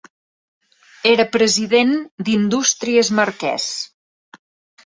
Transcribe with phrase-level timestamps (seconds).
[1.09, 1.93] Era president
[2.29, 3.71] d'Indústries Marquès.